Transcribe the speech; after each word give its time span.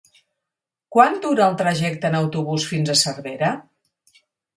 Quant 0.95 1.17
dura 1.25 1.43
el 1.47 1.57
trajecte 1.59 2.09
en 2.11 2.17
autobús 2.21 2.65
fins 2.71 2.89
a 2.95 2.97
Cervera? 3.03 3.53